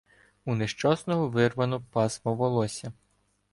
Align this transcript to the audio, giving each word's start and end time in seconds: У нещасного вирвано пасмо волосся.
У 0.45 0.55
нещасного 0.55 1.27
вирвано 1.35 1.81
пасмо 1.91 2.33
волосся. 2.39 2.93